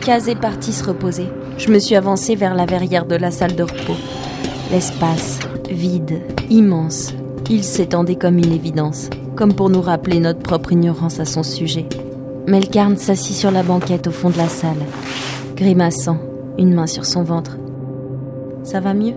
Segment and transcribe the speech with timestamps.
[0.00, 1.28] Kaz est parti se reposer.
[1.58, 3.96] Je me suis avancée vers la verrière de la salle de repos.
[4.72, 5.38] L'espace,
[5.70, 7.12] vide, immense,
[7.50, 11.86] il s'étendait comme une évidence, comme pour nous rappeler notre propre ignorance à son sujet.
[12.46, 14.82] Melkarn s'assit sur la banquette au fond de la salle,
[15.54, 16.18] grimaçant,
[16.56, 17.58] une main sur son ventre.
[18.62, 19.16] Ça va mieux?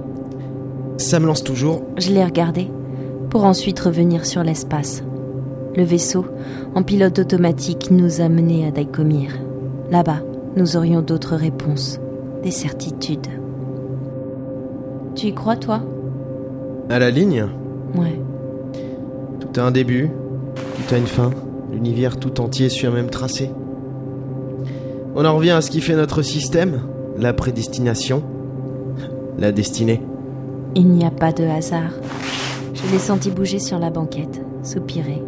[0.98, 1.84] Ça me lance toujours.
[1.98, 2.70] Je l'ai regardé,
[3.30, 5.02] pour ensuite revenir sur l'espace.
[5.78, 6.26] Le vaisseau,
[6.76, 9.32] en pilote automatique, nous a menés à Daikomir.
[9.90, 10.22] Là-bas,
[10.56, 12.00] nous aurions d'autres réponses,
[12.44, 13.28] des certitudes.
[15.16, 15.82] Tu y crois, toi?
[16.90, 17.48] À la ligne?
[17.96, 18.20] Ouais.
[19.40, 20.10] Tout a un début,
[20.56, 21.32] tout a une fin.
[21.72, 23.50] L'univers tout entier suit un même tracé.
[25.16, 26.82] On en revient à ce qui fait notre système,
[27.18, 28.24] la prédestination,
[29.38, 30.02] la destinée.
[30.76, 31.92] Il n'y a pas de hasard.
[32.74, 35.24] Je l'ai senti bouger sur la banquette, soupirer.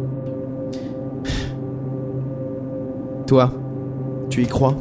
[3.26, 3.52] Toi,
[4.28, 4.76] tu y crois?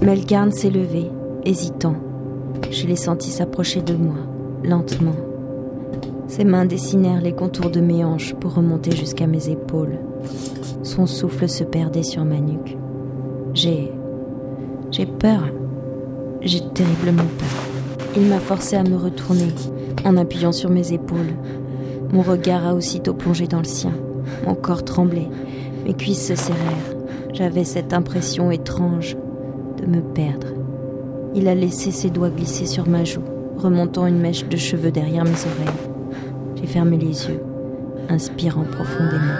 [0.00, 1.10] Melgarn s'est levé,
[1.44, 1.96] hésitant.
[2.70, 4.14] Je l'ai senti s'approcher de moi,
[4.62, 5.16] lentement.
[6.28, 9.98] Ses mains dessinèrent les contours de mes hanches pour remonter jusqu'à mes épaules.
[10.84, 12.76] Son souffle se perdait sur ma nuque.
[13.54, 13.90] J'ai.
[14.92, 15.48] J'ai peur.
[16.42, 18.14] J'ai terriblement peur.
[18.16, 19.48] Il m'a forcé à me retourner
[20.04, 21.34] en appuyant sur mes épaules.
[22.12, 23.92] Mon regard a aussitôt plongé dans le sien.
[24.46, 25.28] Mon corps tremblait.
[25.84, 26.96] Mes cuisses se serrèrent.
[27.32, 29.16] J'avais cette impression étrange
[29.80, 30.48] de me perdre.
[31.34, 33.24] Il a laissé ses doigts glisser sur ma joue,
[33.56, 35.78] remontant une mèche de cheveux derrière mes oreilles.
[36.56, 37.42] J'ai fermé les yeux,
[38.08, 39.34] inspirant profondément.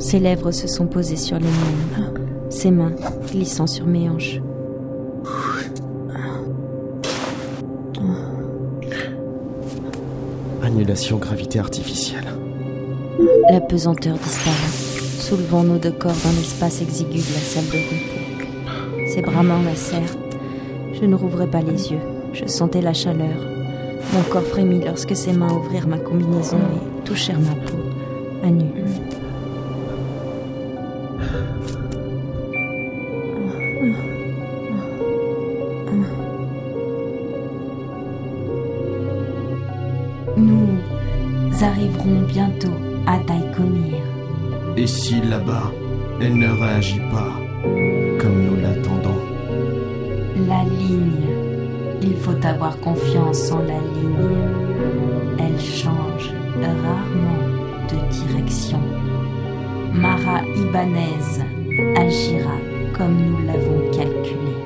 [0.00, 2.14] Ses lèvres se sont posées sur les miennes,
[2.48, 2.92] ses mains
[3.30, 4.40] glissant sur mes hanches.
[10.62, 12.24] Annulation gravité artificielle.
[13.50, 19.12] La pesanteur disparut, soulevant nos deux corps dans l'espace exigu de la salle de repos.
[19.14, 20.16] Ses bras m'enlacèrent.
[20.94, 22.00] Je ne rouvrais pas les yeux.
[22.32, 23.36] Je sentais la chaleur.
[24.14, 27.76] Mon corps frémit lorsque ses mains ouvrirent ma combinaison et touchèrent ma peau,
[28.42, 28.64] à nu.
[40.36, 40.78] Nous
[41.62, 42.76] arriverons bientôt
[43.06, 44.02] à Daikomir.
[44.76, 45.72] Et si là-bas,
[46.20, 47.32] elle ne réagit pas
[48.18, 49.20] comme nous l'attendons?
[50.48, 51.28] La ligne.
[52.02, 54.38] Il faut avoir confiance en la ligne.
[55.38, 56.32] Elle change
[56.64, 57.44] rarement
[57.88, 58.80] de direction.
[59.92, 61.42] Mara Ibanez
[61.96, 62.56] agira
[62.96, 64.56] comme nous l'avons calculé.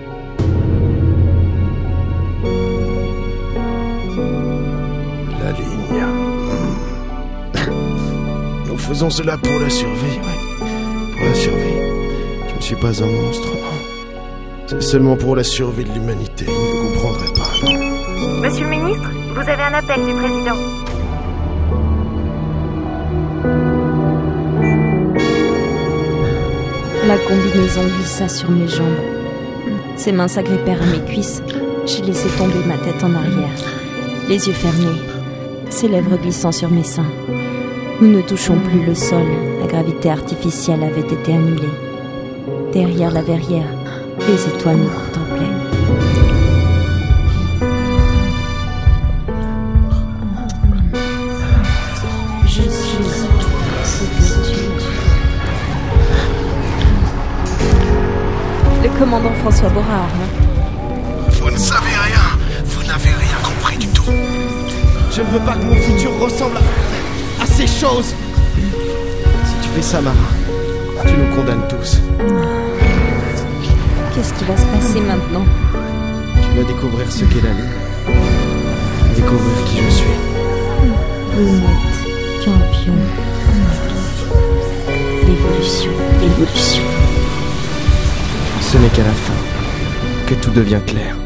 [8.84, 10.68] Faisons cela pour la survie, oui.
[11.16, 11.74] Pour la survie.
[12.48, 13.60] Je ne suis pas un monstre, non.
[14.66, 16.44] C'est seulement pour la survie de l'humanité.
[16.48, 18.40] Il ne comprendrait pas, non.
[18.42, 20.56] Monsieur le ministre, vous avez un appel du président.
[27.06, 28.86] La combinaison glissa sur mes jambes.
[29.96, 31.42] Ses mains s'agrippèrent à mes cuisses.
[31.86, 33.50] J'ai laissé tomber ma tête en arrière,
[34.28, 35.00] les yeux fermés,
[35.68, 37.04] ses lèvres glissant sur mes seins.
[38.00, 39.24] Nous ne touchons plus le sol,
[39.60, 41.68] la gravité artificielle avait été annulée.
[42.72, 43.68] Derrière la verrière,
[44.26, 45.46] les étoiles nous contemplaient.
[52.46, 52.94] Je suis.
[58.82, 62.38] Le commandant François Borard, hein Vous ne savez rien.
[62.64, 64.02] Vous n'avez rien compris du tout.
[65.12, 66.60] Je ne veux pas que mon futur ressemble à
[67.54, 68.14] ces choses.
[69.46, 70.16] Si tu fais ça, Mara,
[71.06, 72.00] tu nous condamnes tous.
[74.12, 75.44] Qu'est-ce qui va se passer maintenant?
[76.42, 77.78] Tu vas découvrir ce qu'est la ligne.
[79.14, 80.16] Découvrir qui je suis.
[81.34, 82.94] Vous êtes champion.
[85.26, 86.82] L'évolution, l'évolution.
[88.62, 89.40] Ce n'est qu'à la fin
[90.26, 91.16] que tout devient clair.